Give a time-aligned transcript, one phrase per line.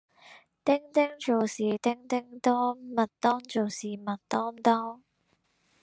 [0.65, 5.03] 丁丁做事叮叮噹，麥當做事麥當當